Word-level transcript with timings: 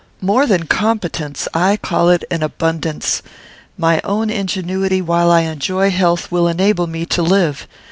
"More 0.19 0.47
than 0.47 0.65
competence. 0.65 1.47
I 1.53 1.77
call 1.77 2.09
it 2.09 2.23
an 2.31 2.41
abundance. 2.41 3.21
My 3.77 4.01
own 4.03 4.31
ingenuity, 4.31 4.99
while 4.99 5.29
I 5.29 5.41
enjoy 5.41 5.91
health, 5.91 6.31
will 6.31 6.47
enable 6.47 6.87
me 6.87 7.05
to 7.05 7.21
live. 7.21 7.67